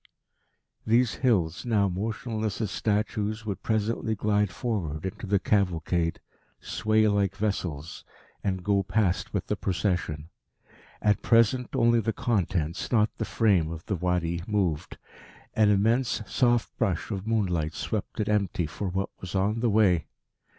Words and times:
These 0.83 1.13
hills, 1.21 1.63
now 1.63 1.87
motionless 1.87 2.59
as 2.59 2.71
statues, 2.71 3.45
would 3.45 3.61
presently 3.61 4.15
glide 4.15 4.49
forward 4.49 5.05
into 5.05 5.27
the 5.27 5.37
cavalcade, 5.37 6.19
sway 6.59 7.07
like 7.07 7.35
vessels, 7.35 8.03
and 8.43 8.63
go 8.63 8.81
past 8.81 9.31
with 9.31 9.45
the 9.45 9.55
procession. 9.55 10.29
At 11.03 11.21
present 11.21 11.75
only 11.75 11.99
the 11.99 12.13
contents, 12.13 12.91
not 12.91 13.15
the 13.19 13.25
frame, 13.25 13.69
of 13.69 13.85
the 13.85 13.95
Wadi 13.95 14.41
moved. 14.47 14.97
An 15.53 15.69
immense 15.69 16.23
soft 16.25 16.75
brush 16.79 17.11
of 17.11 17.27
moonlight 17.27 17.75
swept 17.75 18.19
it 18.19 18.27
empty 18.27 18.65
for 18.65 18.87
what 18.89 19.11
was 19.21 19.35
on 19.35 19.59
the 19.59 19.69
way.... 19.69 20.07